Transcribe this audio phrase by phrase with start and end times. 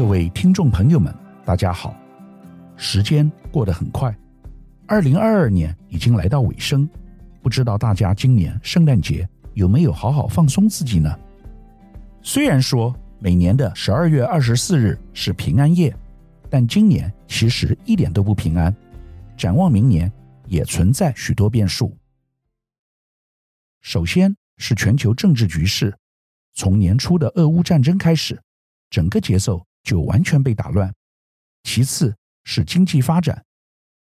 [0.00, 1.94] 各位听众朋友们，大家好。
[2.74, 4.16] 时间过得很快，
[4.86, 6.88] 二零二二年已经来到尾声。
[7.42, 11.14] 不知道大家今年圣诞节有没有好好放松自己呢？
[12.22, 15.94] 虽然说每年的十二月二十四日是平安夜，
[16.48, 18.74] 但今年其实一点都不平安。
[19.36, 20.10] 展望明年，
[20.46, 21.94] 也存在许多变数。
[23.82, 25.94] 首先是全球政治局势，
[26.54, 28.40] 从年初的俄乌战争开始，
[28.88, 30.94] 整个节奏就完全被打乱。
[31.62, 33.44] 其次是经济发展，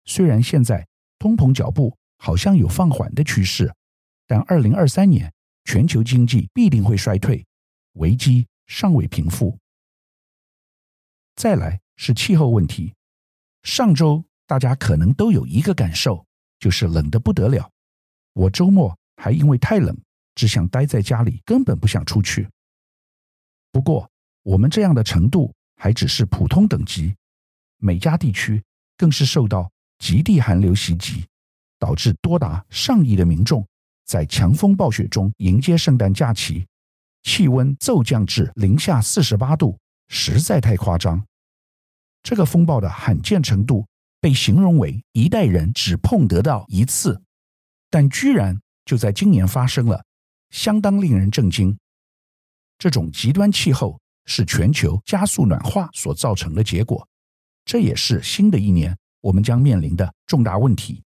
[0.05, 3.74] 虽然现在通膨脚步好像有放缓的趋势，
[4.26, 5.32] 但二零二三年
[5.66, 7.46] 全球经济必定会衰退，
[7.94, 9.58] 危机尚未平复。
[11.36, 12.94] 再来是气候问题，
[13.64, 16.26] 上周大家可能都有一个感受，
[16.60, 17.70] 就是冷得不得了。
[18.34, 19.98] 我周末还因为太冷，
[20.36, 22.50] 只想待在家里，根本不想出去。
[23.72, 24.10] 不过
[24.44, 27.16] 我们这样的程度还只是普通等级，
[27.77, 28.62] 美加地区
[28.98, 31.26] 更是受到极地寒流袭击。
[31.80, 33.66] 导致多达上亿的民众
[34.05, 36.68] 在强风暴雪中迎接圣诞假期，
[37.24, 41.26] 气温骤降至零下四十八度，实在太夸张。
[42.21, 43.88] 这个风暴的罕见程度
[44.20, 47.21] 被形容为一代人只碰得到一次，
[47.90, 50.04] 但居然就在今年发生了，
[50.49, 51.80] 相当令人震惊。
[52.77, 53.98] 这种极端气候
[54.30, 57.05] 是全球加速暖化所造成的结果，
[57.66, 61.02] 这也是新的一年我们将面临的重大问题。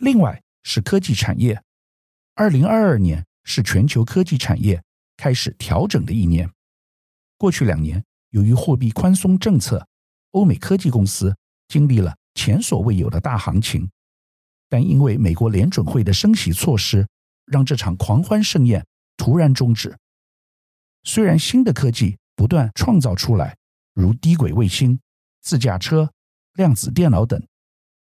[0.00, 1.62] 另外是科技产业，
[2.34, 4.82] 二零二二年是全球科技产业
[5.16, 6.50] 开始调整的一年。
[7.38, 9.86] 过去两年，由于货币宽松政策，
[10.32, 11.36] 欧美科技公司
[11.68, 13.88] 经历了前所未有的大行情。
[14.68, 17.06] 但因为美国联准会的升息措施，
[17.46, 18.84] 让这场狂欢盛宴
[19.16, 19.96] 突然终止。
[21.04, 23.56] 虽然新的科技不断创造出来，
[23.94, 24.98] 如低轨卫星、
[25.40, 26.10] 自驾车、
[26.54, 27.42] 量子电脑等。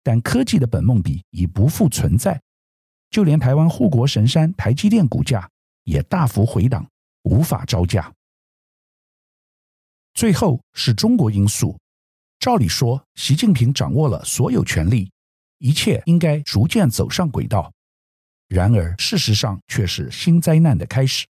[0.03, 2.41] 但科技的本梦比已不复存在，
[3.09, 5.49] 就连台湾护国神山台积电股价
[5.85, 6.85] 也大幅回档，
[7.21, 8.13] 无法招架。
[10.13, 11.79] 最后是中国因素，
[12.37, 15.09] 照理说，习近平掌握了所有权力，
[15.59, 17.71] 一切应该逐渐走上轨道。
[18.49, 21.25] 然而，事实上却是新灾难的开始。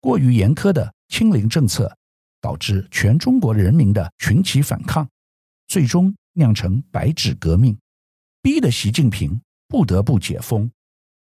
[0.00, 1.96] 过于严苛的清零政策，
[2.40, 5.08] 导致全中国人民的群起反抗，
[5.66, 6.14] 最终。
[6.34, 7.76] 酿成白纸革命，
[8.40, 10.70] 逼得习近平不得不解封，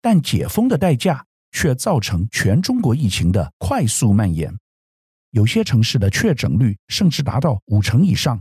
[0.01, 4.57] 但解封的代价却造成全中国疫情的快速蔓延，
[5.31, 8.41] 有些城市的确诊率甚至达到五成以上，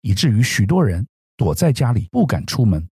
[0.00, 1.06] 以至于许多人
[1.36, 2.88] 躲在家里不敢出门，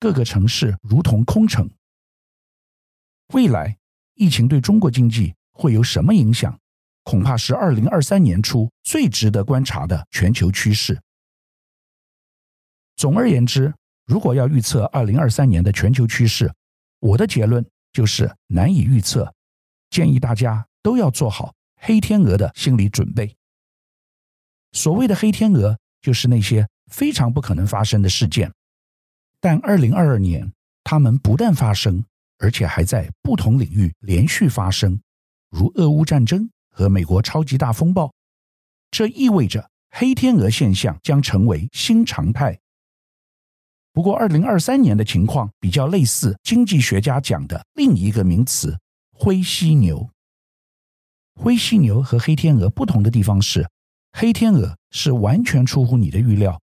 [0.00, 1.70] 各个城市如同空城。
[3.32, 3.78] 未来
[4.14, 6.58] 疫情对中国经济会有什么影响？
[7.04, 11.00] 恐怕是二零二三年初最值得观察的全球趋势。
[12.96, 13.74] 总而言之，
[14.06, 16.52] 如果要预测二零二三年的全球趋势，
[17.00, 19.34] 我的结论就是难以预测。
[19.90, 23.36] 建议大家都要做好黑天鹅的心理准备。
[24.72, 28.52] 所谓的黑天鹅，就是那些非常不可能发生的事件，
[29.40, 32.04] 但二零二二年它们不但发生，
[32.38, 35.00] 而且还在不同领域连续发生，
[35.56, 38.12] 如俄乌战争和美国超级大风暴。
[38.90, 42.58] 这意味着黑天鹅现象将成为新常态。
[43.92, 48.76] 不过，二零二三年的情况比较类似经济学家讲的另一个名词
[49.14, 50.10] “灰犀牛”。
[51.40, 53.68] 灰犀牛和黑天鹅不同的地方是，
[54.10, 56.60] 黑天鹅是完全出乎你的预料，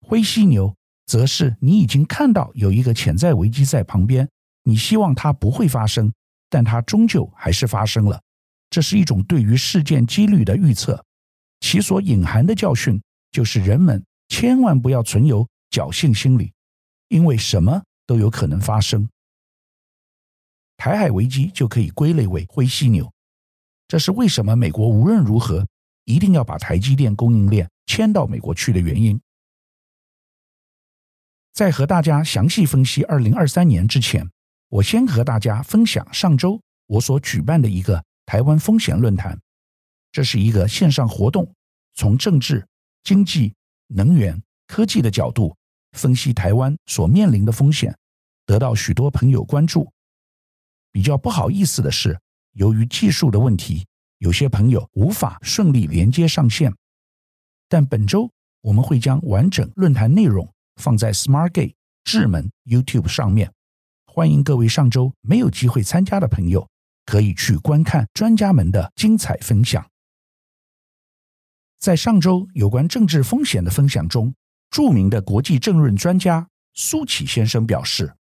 [0.00, 0.74] 灰犀牛
[1.06, 4.28] 则是你已经看到有一个潜在危机在旁边，
[4.64, 6.12] 你希望它不会发生，
[6.50, 8.20] 但它终究还是发生了。
[8.72, 11.04] 这是一种对于事件几率的预测，
[11.60, 12.98] 其所隐含的教训
[13.30, 16.54] 就是人们千万不要存有侥幸心理。
[17.08, 19.06] 因为什么都有可能发生，
[20.78, 23.12] 台海危机就可以归类为灰犀牛。
[23.88, 25.68] 这是为什么美国无论如何
[26.06, 29.20] 一定要把台积电供应链迁到美国去的原因。
[31.52, 34.26] 在和大家详细分析二零二三年之前，
[34.70, 39.40] 我先和大家分享上周我所举办的一个台湾风险论坛。
[40.10, 41.54] 这是一个线上活动，
[41.94, 42.66] 从政治、
[43.02, 43.54] 经济、
[43.88, 45.56] 能源、科技的角度。
[45.92, 47.94] 分析台湾所面临的风险，
[48.46, 49.92] 得到许多朋友关注。
[50.90, 52.18] 比较不好意思的是，
[52.52, 53.86] 由于技术的问题，
[54.16, 56.74] 有些朋友无法顺利连接上线。
[57.68, 58.30] 但本周
[58.62, 61.74] 我们会将完整论坛内容放在 SmartGate
[62.04, 63.52] 智门 YouTube 上面，
[64.06, 66.66] 欢迎各位上周没有机会参加的朋友
[67.04, 69.88] 可以去观看专家们的精彩分享。
[71.78, 74.34] 在上周有关政治风险的分享中，
[74.70, 78.14] 著名的国际政论专家苏启先生表示，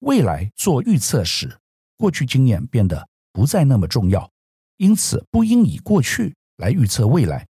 [0.00, 1.58] 未来做预测时，
[1.96, 4.30] 过去经验变得不再那么重要，
[4.76, 7.46] 因此不应以过去来预测未来，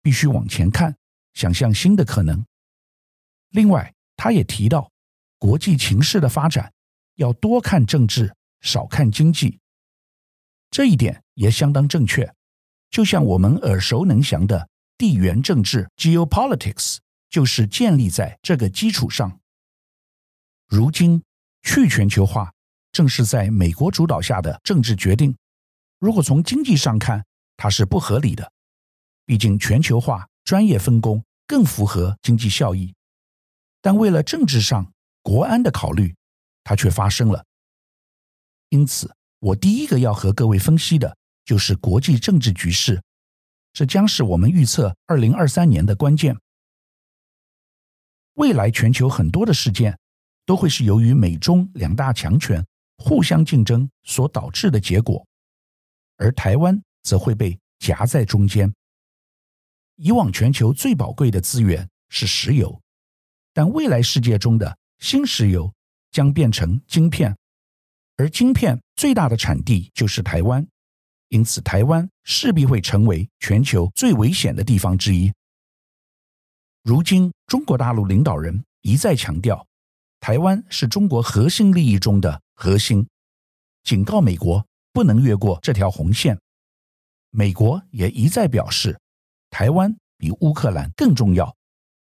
[0.00, 0.96] 必须往前看，
[1.34, 2.44] 想象新的可能。
[3.50, 4.90] 另外，他也提到，
[5.38, 6.72] 国际情势的发展
[7.16, 9.59] 要多看政治，少看经济。
[10.70, 12.32] 这一点也相当正确，
[12.90, 19.40] 就像我们耳熟能详的地缘政治 （geopolitics） 就是建立在这个基础上。
[20.68, 21.22] 如今，
[21.62, 22.52] 去全球化
[22.92, 25.36] 正是在美国主导下的政治决定。
[25.98, 27.24] 如果从经济上看，
[27.56, 28.52] 它是不合理的，
[29.26, 32.94] 毕竟全球化专业分工更符合经济效益。
[33.82, 34.92] 但为了政治上
[35.22, 36.14] 国安的考虑，
[36.62, 37.44] 它却发生了。
[38.68, 43.02] 因此，我第一个要和各位分析的就是国际政治局势，
[43.72, 46.36] 这将是我们预测二零二三年的关键。
[48.34, 49.98] 未来全球很多的事件
[50.44, 52.64] 都会是由于美中两大强权
[52.98, 55.26] 互相竞争所导致的结果，
[56.16, 58.72] 而台湾则会被夹在中间。
[59.96, 62.80] 以往全球最宝贵的资源是石油，
[63.54, 65.72] 但未来世界中的新石油
[66.10, 67.34] 将变成晶片。
[68.16, 70.68] 而晶片最大的产地就是台湾，
[71.30, 75.32] 因此台湾势必会成为全球最危险的地方之一。
[76.82, 79.66] 如今，中国大陆领导人一再强调，
[80.20, 83.08] 台湾是中国核心利益中的核心，
[83.84, 86.38] 警告美国不能越过这条红线。
[87.30, 89.00] 美国也一再表示，
[89.48, 91.56] 台湾比乌克兰更重要，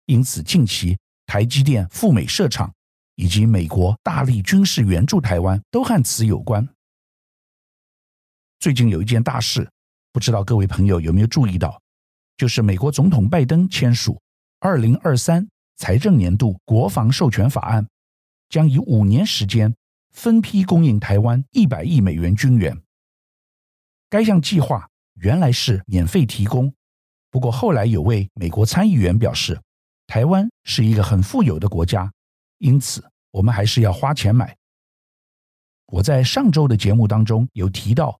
[0.04, 2.74] 因此近期台积电赴美设厂。
[3.16, 6.68] 以及美国大力军事援助台湾都和此有关。
[8.58, 9.68] 最近有一件大事，
[10.12, 11.80] 不知道各位朋友有没有注意到，
[12.36, 14.20] 就是美国总统拜登签署
[14.60, 15.46] 二零二三
[15.76, 17.86] 财政年度国防授权法案，
[18.48, 19.74] 将以五年时间
[20.12, 22.80] 分批供应台湾一百亿美元军援。
[24.08, 26.72] 该项计划原来是免费提供，
[27.30, 29.60] 不过后来有位美国参议员表示，
[30.06, 32.10] 台湾是一个很富有的国家。
[32.58, 34.56] 因此，我们还是要花钱买。
[35.86, 38.18] 我在上周的节目当中有提到，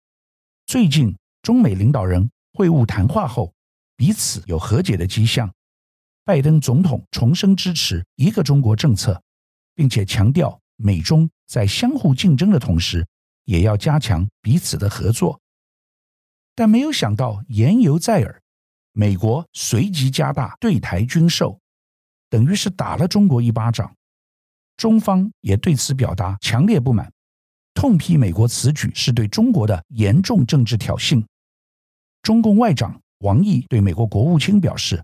[0.65, 3.53] 最近中美领导人会晤谈话后，
[3.95, 5.51] 彼此有和解的迹象。
[6.23, 9.21] 拜登总统重申支持一个中国政策，
[9.73, 13.07] 并且强调美中在相互竞争的同时，
[13.43, 15.39] 也要加强彼此的合作。
[16.55, 18.41] 但没有想到言犹在耳，
[18.91, 21.59] 美国随即加大对台军售，
[22.29, 23.95] 等于是打了中国一巴掌。
[24.77, 27.11] 中方也对此表达强烈不满，
[27.73, 31.23] 痛批美国此举是对中国的严重政治挑衅。
[32.21, 35.03] 中共外长王毅对美国国务卿表示，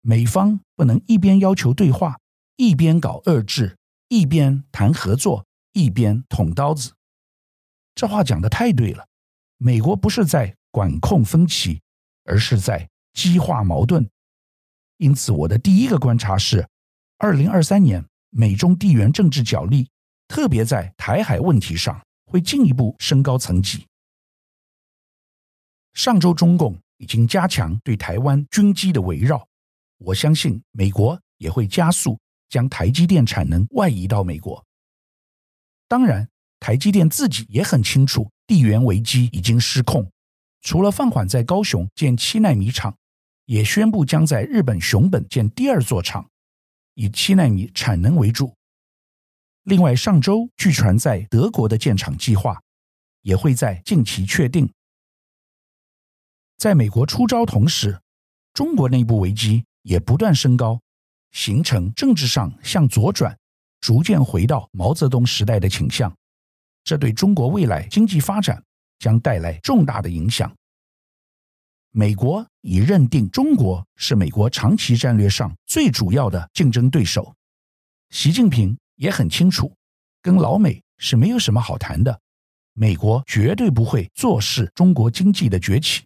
[0.00, 2.18] 美方不能一边要求对话，
[2.56, 3.76] 一边搞遏制，
[4.08, 6.92] 一边谈合作，一边捅刀子。
[7.94, 9.06] 这话讲的太对了，
[9.58, 11.82] 美国不是在管控分歧，
[12.24, 14.08] 而是在激化矛盾。
[14.96, 16.66] 因此，我的第一个观察是，
[17.18, 18.04] 二零二三年。
[18.30, 19.88] 美中地缘政治角力，
[20.28, 23.86] 特别在台海问题上，会进一步升高层级。
[25.92, 29.46] 上周中共已经加强对台湾军机的围绕，
[29.98, 34.64] 我相信美国也会加速将台积电产能外移到美国。
[35.88, 36.28] 当然，
[36.60, 40.08] 台积电自己也很清楚地缘危机已经失控，
[40.60, 42.96] 除了放缓在高雄建七纳米厂，
[43.46, 46.30] 也宣布将在日本熊本建第二座厂。
[46.94, 48.54] 以七纳米产能为主。
[49.64, 52.60] 另外，上周据传在德国的建厂计划
[53.22, 54.70] 也会在近期确定。
[56.56, 58.00] 在美国出招同时，
[58.52, 60.80] 中国内部危机也不断升高，
[61.32, 63.38] 形成政治上向左转，
[63.80, 66.14] 逐渐回到毛泽东时代的倾向。
[66.82, 68.62] 这对中国未来经济发展
[68.98, 70.54] 将带来重大的影响。
[71.92, 77.34] 美国已认定中国是美国长期战略上最主要的竞争对手。
[78.10, 79.74] 习近平也很清楚，
[80.22, 82.20] 跟老美是没有什么好谈的。
[82.74, 86.04] 美国绝对不会坐视中国经济的崛起，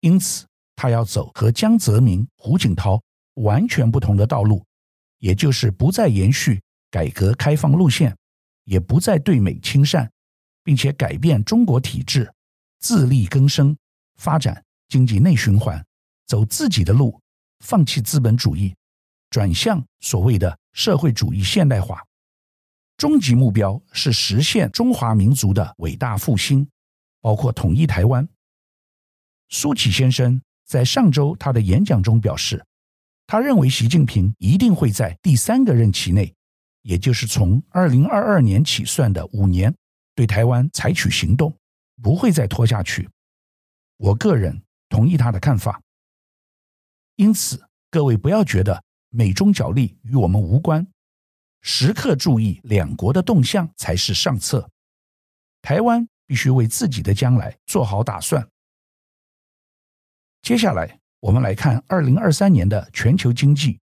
[0.00, 3.00] 因此他要走和江泽民、胡锦涛
[3.34, 4.64] 完全不同的道路，
[5.18, 6.60] 也就是不再延续
[6.90, 8.16] 改革开放路线，
[8.64, 10.10] 也不再对美亲善，
[10.64, 12.32] 并且改变中国体制，
[12.80, 13.76] 自力更生，
[14.16, 14.64] 发展。
[14.92, 15.82] 经济内循环，
[16.26, 17.18] 走自己的路，
[17.60, 18.76] 放弃资本主义，
[19.30, 22.04] 转向所谓的社会主义现代化。
[22.98, 26.68] 终极目标是实现中华民族的伟大复兴，
[27.22, 28.28] 包括统一台湾。
[29.48, 32.62] 苏启先生在上周他的演讲中表示，
[33.26, 36.34] 他认为习近平一定会在第三个任期内，
[36.82, 39.74] 也就是从二零二二年起算的五年，
[40.14, 41.56] 对台湾采取行动，
[42.02, 43.08] 不会再拖下去。
[43.96, 45.80] 我个人同意他的看法。
[47.16, 50.86] 因此，各位不要觉得美中角力与我们无关，
[51.62, 54.68] 时刻注意两国的动向才是上策。
[55.62, 58.46] 台湾必须为自己的将来做好打算。
[60.42, 63.80] 接下来，我们来看二零二三年的全球经济。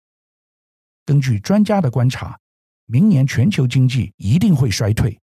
[1.04, 2.38] 根据专家的观察，
[2.87, 5.18] 明年全球经济一定会衰退，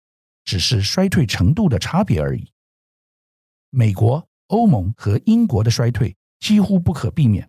[0.44, 2.50] 只是衰退程度的差别而已。
[3.70, 7.49] 美国、欧盟和英国的衰退几乎不可避免。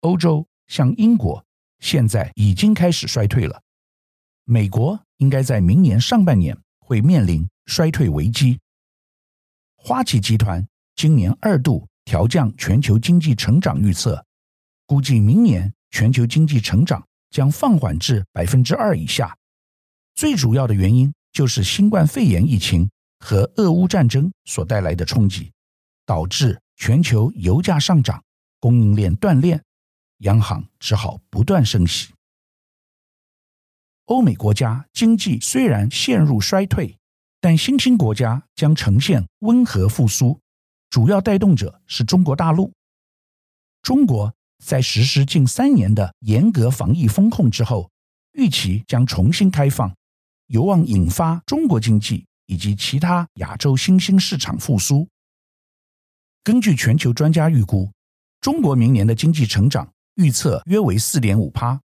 [0.00, 1.44] 欧洲像英国
[1.80, 3.60] 现在已经开始衰退了，
[4.44, 8.58] 美国应该在明年上半年会面临衰退危机。
[9.76, 11.86] 花旗集团今年二度。
[12.02, 14.24] 调降全球经济成长预测，
[14.84, 19.36] 估计明年全球经济成长将放缓至百分之二以下。
[20.16, 25.52] 最主要的原因就是新冠肺炎疫情和俄乌战争所带来的冲击，
[26.10, 28.20] 导致全球油价上涨，
[28.58, 29.62] 供应链断裂，
[30.22, 32.12] 央行只好不断升息。
[34.06, 36.98] 欧美国家经济虽然陷入衰退，
[37.40, 40.40] 但新兴国家将呈现温和复苏。
[40.88, 42.72] 主要带动者是中国大陆。
[43.80, 47.88] 中国在实施近三年的严格防疫风控之后，
[48.32, 49.94] 预期将重新开放，
[50.48, 55.06] 有望引发中国经济以及其他亚洲新兴市场复苏。
[56.42, 57.92] 根据全球专家预估，
[58.40, 61.78] 中国明年的经济成长预测约为四点五趴，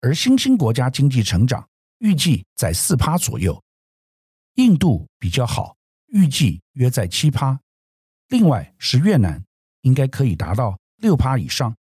[0.00, 3.62] 而新兴国家经济成长预计在四趴左右。
[4.54, 5.76] 印度比较好，
[6.06, 7.60] 预计约在七趴。
[8.28, 9.44] 另外是越南，
[9.82, 11.76] 应该可以达到六趴以上。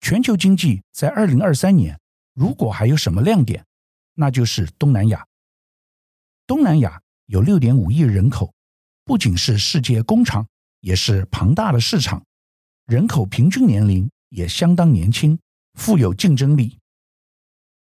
[0.00, 1.98] 全球经济在二零二三年
[2.34, 3.64] 如果还有什么亮点，
[4.14, 5.26] 那就是东南亚。
[6.46, 8.52] 东南亚有六点五亿人口，
[9.04, 10.46] 不仅是世界工厂，
[10.80, 12.24] 也是庞大的市场，
[12.86, 15.38] 人口平均年龄也相当年轻，
[15.74, 16.78] 富有竞争力。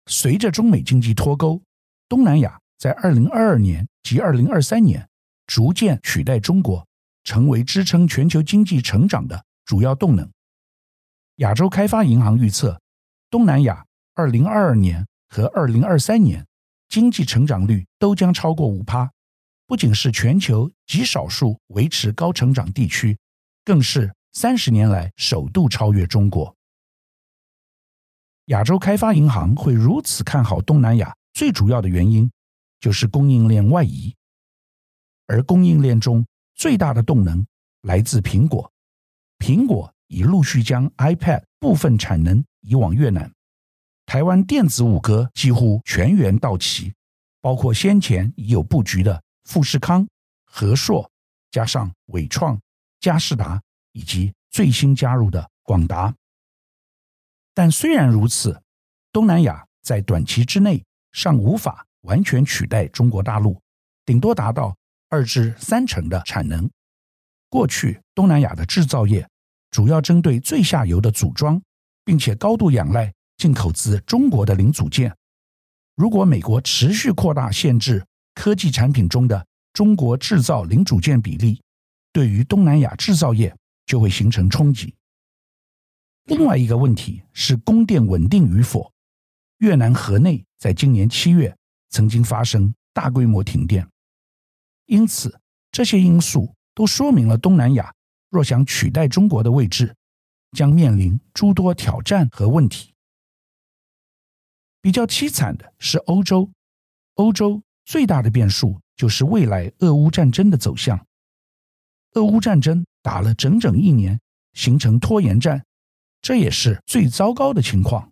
[0.08, 1.62] 随着中美经济脱钩，
[2.08, 5.08] 东南亚在二零二二年及二零二三年
[5.48, 6.86] 逐渐取代中国。
[7.24, 10.28] 成为支撑全球经济成长的主要动能。
[11.36, 12.82] 亚洲开发银行预测，
[13.30, 16.48] 东南亚二零二二年和二零二三年
[16.90, 19.12] 经济成长率都将超过五趴，
[19.72, 23.18] 不仅是全球极少数维持高成长地区，
[23.64, 26.54] 更是三十年来首度超越中国。
[28.48, 32.30] 亚洲开发银行会如此看好东南亚，最主要的原因
[32.82, 34.14] 就是供应链外移，
[35.26, 36.26] 而供应链中。
[36.54, 37.48] 最大的动能
[37.84, 38.70] 来自苹果，
[39.40, 43.32] 苹果已陆续将 iPad 部分产能移往越南。
[44.06, 46.94] 台湾电子五哥几乎全员到齐，
[47.40, 50.08] 包括先前已有布局的富士康、
[50.46, 51.12] 和硕，
[51.52, 52.58] 加上纬创、
[53.02, 56.16] 嘉士达以及最新加入的广达。
[57.54, 58.64] 但虽然如此，
[59.12, 60.82] 东南亚在短期之内
[61.12, 63.62] 尚无法完全取代中国大陆，
[64.06, 64.74] 顶多达到。
[65.10, 66.72] 二至三成的产能。
[67.50, 69.28] 过去，东南亚的制造业
[69.70, 71.62] 主要针对最下游的组装，
[72.06, 75.14] 并且高度仰赖进口自中国的零组件。
[75.96, 81.62] 如果美国持续扩大限制科技产品中的中国制造零组件比例，
[82.12, 84.96] 对于东南亚制造业就会形成冲击。
[86.26, 88.92] 另外一个问题是供电稳定与否。
[89.58, 91.56] 越南河内在今年七月
[91.90, 93.88] 曾经发生大规模停电。
[94.86, 95.40] 因此，
[95.72, 97.94] 这些因素都说明了东南亚
[98.30, 99.96] 若想取代中国的位置，
[100.52, 102.94] 将面临诸多挑战和问题。
[104.82, 106.52] 比较凄惨的是欧洲，
[107.16, 111.06] 欧洲最大的变数就是未来俄乌战争的走向。
[112.14, 114.20] 俄乌战争打了整整一年，
[114.54, 115.64] 形成拖延战，
[116.22, 118.12] 这也是最糟糕的情况。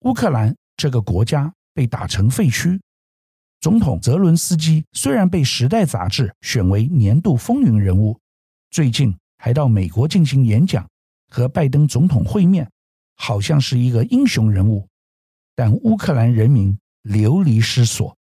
[0.00, 2.80] 乌克兰这个国家被打成废墟。
[3.60, 8.18] 总统泽伦斯基虽然被《时代》杂志选为年度风云人物，
[8.70, 10.86] 最近还到美国进行演讲，
[11.30, 12.70] 和拜登总统会面，
[13.16, 14.86] 好像是一个英雄人物。
[15.54, 18.14] 但乌克兰人民流离失所，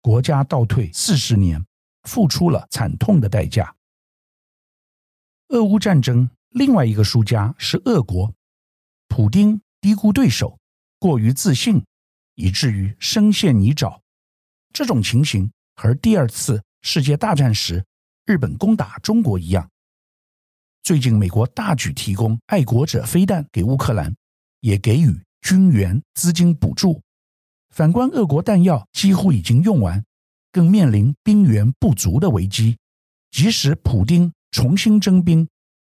[0.00, 1.64] 国家倒退四十年，
[2.04, 3.74] 付出了惨痛的代价。
[5.48, 8.32] 俄乌战争另外一个输家是俄国，
[9.08, 10.58] 普丁低估对手，
[10.98, 11.84] 过于自信，
[12.34, 14.00] 以至于深陷泥沼。
[14.72, 17.84] 这种情形和第二次世界大战时
[18.24, 19.68] 日本攻打中国一样。
[20.82, 24.14] 最近美国大举提供爱国者飞弹给乌克兰，
[24.60, 27.02] 也给予军援资金补助。
[27.70, 30.04] 反观俄国弹药几乎已经用完，
[30.52, 32.76] 更面临兵源不足的危机。
[33.30, 35.48] 即使普丁重新征兵，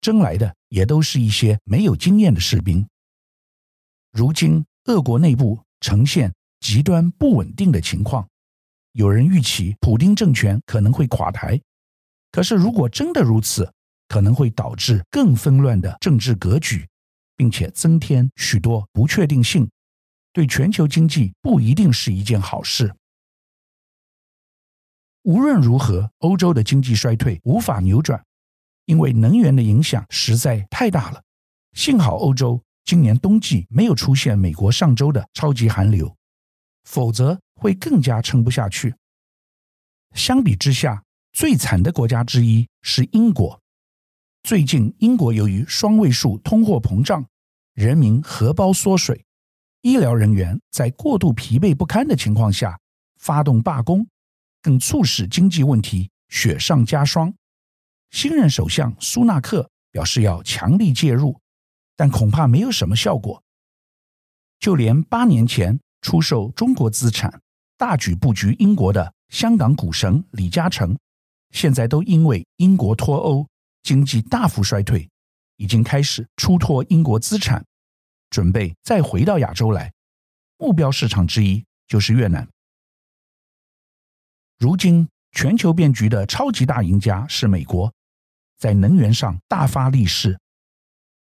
[0.00, 2.86] 征来的也都是一些没有经验的士兵。
[4.12, 8.28] 如今俄国内部呈现极端不稳定的情况，
[8.92, 11.60] 有人预期普丁政权可能会垮台。
[12.32, 13.72] 可是如果真的如此，
[14.08, 16.84] 可能会导致更纷乱的政治格局，
[17.36, 19.70] 并且增添许多不确定性。
[20.32, 22.94] 对全球经济不一定是一件好事。
[25.22, 28.24] 无论如何，欧洲的经济衰退无法扭转，
[28.86, 31.22] 因为能源的影响实在太大了。
[31.74, 36.16] 幸好欧洲今年冬季没有出现美国上周的超级寒流，
[36.84, 38.94] 否则会更加撑不下去。
[40.14, 43.60] 相比之下，最惨的国家之一是英国。
[44.42, 47.26] 最近，英国由于双位数通货膨胀，
[47.74, 49.24] 人民荷包缩水。
[49.82, 52.78] 医疗人员在过度疲惫不堪的情况下
[53.18, 54.06] 发动罢工，
[54.60, 57.32] 更促使经济问题雪上加霜。
[58.10, 61.40] 新任首相苏纳克表示要强力介入，
[61.96, 63.42] 但恐怕没有什么效果。
[64.58, 67.40] 就连八年前出售中国资产、
[67.78, 70.94] 大举布局英国的香港股神李嘉诚，
[71.52, 73.46] 现在都因为英国脱欧，
[73.82, 75.08] 经济大幅衰退，
[75.56, 77.64] 已经开始出脱英国资产。
[78.30, 79.92] 准备再回到亚洲来，
[80.56, 82.48] 目标市场之一就是越南。
[84.58, 87.92] 如今全球变局的超级大赢家是美国，
[88.56, 90.38] 在能源上大发利市。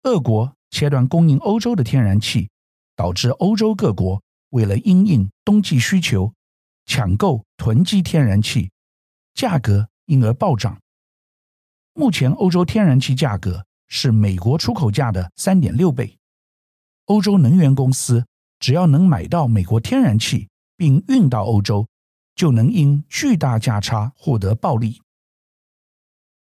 [0.03, 2.49] 俄国切断供应欧洲的天然气，
[2.95, 6.33] 导致欧洲各国为了因应冬季需求，
[6.85, 8.71] 抢购囤积天然气，
[9.33, 10.79] 价格因而暴涨。
[11.93, 16.17] 目前欧洲天然气价格是美国出口价的三点六倍。
[17.05, 18.25] 欧洲能源公司
[18.59, 21.87] 只要能买到美国天然气并运到欧洲，
[22.33, 24.99] 就能因巨大价差获得暴利。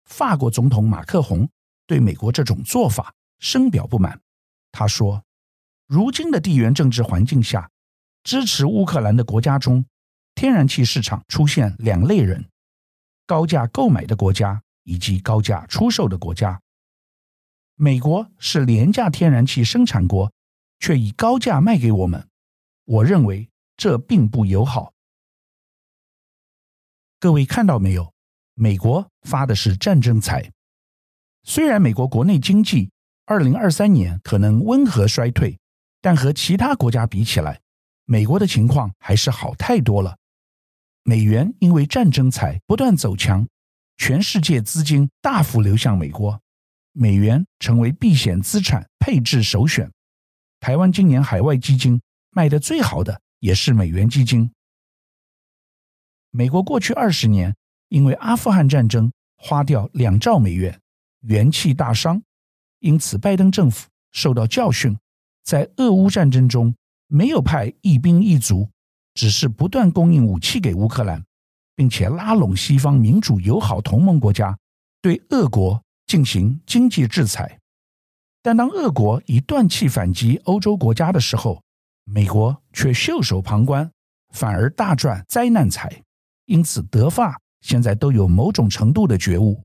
[0.04, 1.48] 法国总统马克宏
[1.86, 4.18] 对美国这种做法深表不满。
[4.72, 5.22] 他说
[5.86, 7.70] ：“如今的地缘政治环境下，
[8.22, 9.84] 支持乌克兰的国家中，
[10.34, 12.48] 天然气市场出现两类人：
[13.26, 16.60] 高价购买的国家以及高价出售的国家。
[17.74, 20.32] 美国是廉价天然气生产国。”
[20.78, 22.28] 却以高价卖给我们，
[22.84, 24.92] 我认为这并不友好。
[27.18, 28.12] 各位看到没有？
[28.54, 30.50] 美国发的是战争财。
[31.42, 32.90] 虽然美国国内经济
[33.24, 35.58] 二零二三年可能温和衰退，
[36.00, 37.60] 但和其他国家比起来，
[38.04, 40.16] 美国的情况还是好太多了。
[41.02, 43.46] 美元因为战争财不断走强，
[43.96, 46.40] 全世界资金大幅流向美国，
[46.92, 49.90] 美元成为避险资产配置首选。
[50.60, 54.50] 台湾今年海外基金卖的最好的也是美元基金。
[56.30, 57.54] 美国过去二十年
[57.88, 60.80] 因为阿富汗战争花掉两兆美元，
[61.20, 62.22] 元气大伤，
[62.80, 64.98] 因此拜登政府受到教训，
[65.44, 66.74] 在俄乌战争中
[67.06, 68.68] 没有派一兵一卒，
[69.14, 71.24] 只是不断供应武器给乌克兰，
[71.74, 74.58] 并且拉拢西方民主友好同盟国家，
[75.00, 77.58] 对俄国进行经济制裁。
[78.46, 81.60] 但当俄国以断气反击欧洲国家的时候，
[82.04, 83.90] 美国却袖手旁观，
[84.34, 86.04] 反而大赚灾难财。
[86.44, 89.60] 因此，德法现在都有某种程度的觉悟。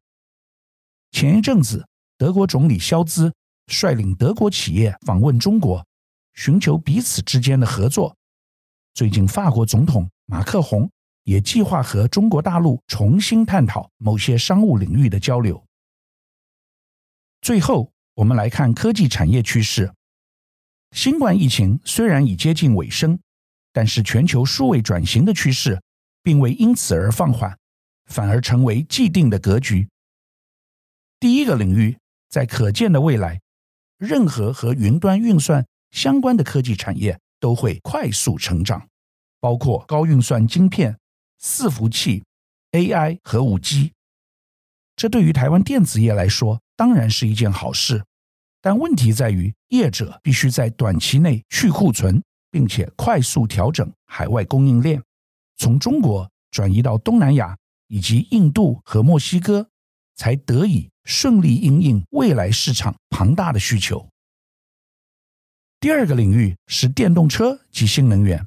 [1.12, 1.86] 前一阵子，
[2.18, 3.32] 德国总理肖兹
[3.68, 5.86] 率领德国企业访问中国，
[6.34, 8.16] 寻求彼此之间的合作。
[8.96, 10.90] 最近，法国总统马克宏
[11.26, 15.64] 也计划和中国大陆重新探讨某些商务领域的交流。
[17.44, 17.92] 最后。
[18.22, 19.92] 我们来看科技产业趋势。
[20.92, 23.18] 新冠疫情虽然已接近尾声，
[23.74, 25.82] 但是全球数位转型的趋势
[26.22, 27.58] 并未因此而放缓，
[28.06, 29.88] 反而成为既定的格局。
[31.20, 31.98] 第一个领域，
[32.30, 33.42] 在可见的未来，
[33.98, 38.88] 任何和云端运算相关的科技产业都会快速成长，
[39.40, 40.96] 包括高运算晶片、
[41.42, 42.24] 伺服器、
[42.74, 43.90] AI 和 5G。
[44.96, 48.04] 这对于台湾电子业来说，当然是一件好事，
[48.62, 52.22] 但问题在于业者必须在短期内去库存，
[52.52, 55.02] 并且快速调整海外供应链，
[55.58, 59.68] 从中国转移到东南亚以及印度和墨西哥，
[60.16, 64.08] 才得以顺利应应未来市场庞大的需求。
[65.80, 68.46] 第二个领域是电动车及新能源。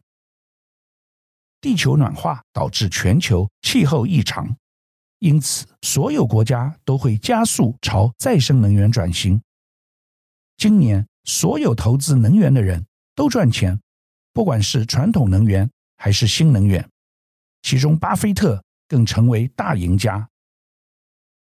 [1.61, 4.55] 地球暖化导致全球气候异常，
[5.18, 9.42] 因此所有国家都会加速朝再生能源转型。
[10.56, 13.80] 今年所有投资能源的人都赚钱，
[14.32, 16.88] 不管是传统能源还是新能源，
[17.62, 20.28] 其中巴菲特更成为大赢家。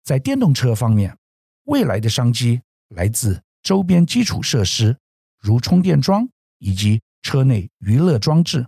[0.03, 1.17] 在电动车方面，
[1.65, 4.97] 未来的商机来自周边基础设施，
[5.39, 8.67] 如充电桩以及车内娱乐装置。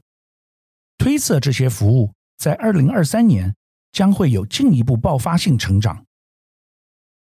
[0.98, 3.54] 推测这些服务在二零二三年
[3.92, 6.06] 将会有进一步爆发性成长。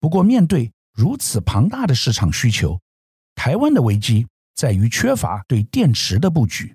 [0.01, 2.81] 不过，面对如此庞大的市场需求，
[3.35, 6.75] 台湾的危机在于缺乏对电池的布局。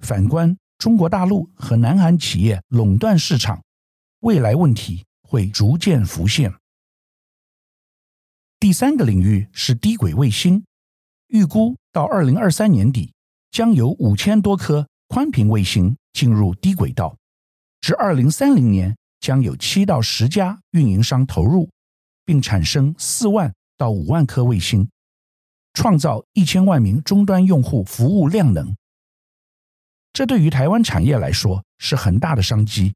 [0.00, 3.62] 反观中国大陆和南韩企业垄断市场，
[4.20, 6.52] 未来问题会逐渐浮现。
[8.58, 10.64] 第三个领域是低轨卫星，
[11.28, 13.12] 预估到二零二三年底
[13.50, 17.16] 将有五千多颗宽频卫星进入低轨道，
[17.80, 21.70] 至二零三零年将有七到十家运营商投入，
[22.24, 24.88] 并产生四万到五万颗卫星。
[25.72, 28.76] 创造一千万名终端用户服务量能，
[30.12, 32.94] 这对于台湾产业来说是很大的商机，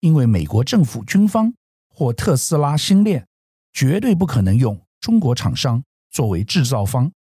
[0.00, 1.54] 因为美国政府军方
[1.88, 3.26] 或特斯拉星链
[3.72, 7.12] 绝对不可能用中国厂商作为制造方，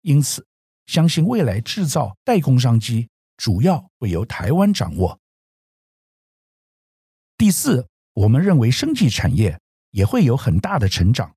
[0.00, 0.46] 因此
[0.86, 5.20] 相信未来制造代工商机主要会由台湾掌握。
[7.36, 11.36] 第四，我们认为生技产业也会有很大的成长，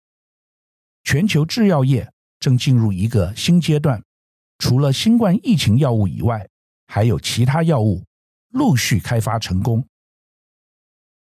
[1.03, 2.11] 全球制药业。
[2.41, 4.03] 正进入一个新阶段，
[4.57, 6.49] 除了新冠疫情药物以外，
[6.87, 8.03] 还有其他药物
[8.49, 9.87] 陆续开发成功。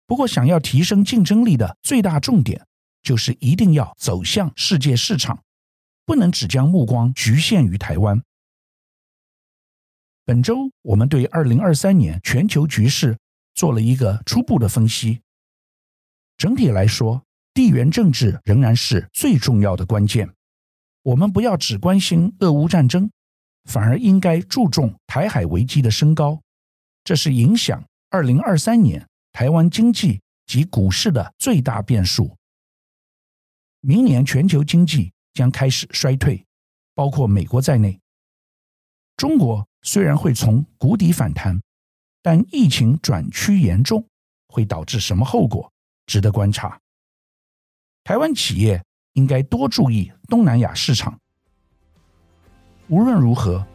[0.07, 2.65] 不过，想要提升竞争力的最大重点，
[3.03, 5.43] 就是一定要走向世界市场，
[6.05, 8.23] 不能只将目光局限于台湾。
[10.23, 13.17] 本周，我们对二零二三年全球局势
[13.53, 15.21] 做了一个初步的分析。
[16.37, 20.33] 整体来说，地缘政治仍然是最重要的关键。
[21.01, 23.09] 我们不要只关心俄乌战争，
[23.63, 26.41] 反而应该注重台海危机的升高，
[27.03, 32.35] 这是影响二零二三年台湾经济及股市的最大变数。
[33.79, 36.45] 明年全球经济将开始衰退，
[36.93, 37.97] 包括美国在内。
[39.15, 41.61] 中国虽然会从谷底反弹，
[42.21, 44.05] 但疫情转趋严重，
[44.49, 45.71] 会导致什么后果，
[46.05, 46.77] 值得观察。
[48.03, 48.83] 台湾企业。
[49.13, 51.17] 应该多注意东南亚市场。
[52.87, 53.65] 无论如何，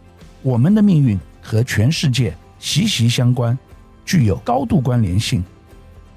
[0.42, 3.56] 我们的命运和全世界息息相关，
[4.04, 5.44] 具有高度关联性。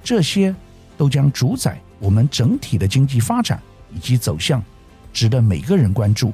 [0.04, 0.56] 这些
[0.98, 3.62] 都将主宰我们整体的经济发展
[3.94, 4.64] 以及走向，
[5.14, 6.32] 值得每个人关注。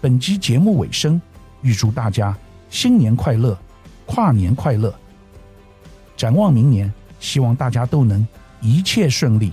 [0.00, 1.20] 本集节目尾声，
[1.62, 2.36] 预祝大家
[2.70, 3.58] 新年快乐，
[4.06, 4.94] 跨年快乐。
[6.16, 8.26] 展望明年，希望大家都能
[8.60, 9.52] 一切顺利。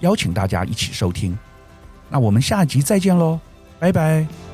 [0.00, 1.36] 邀请大家一起收听，
[2.08, 3.38] 那我们下集再见喽，
[3.78, 4.45] 拜拜。